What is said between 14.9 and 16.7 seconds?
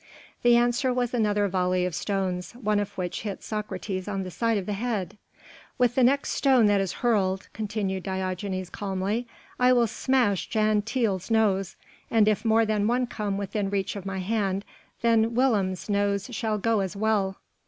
then Willem's nose shall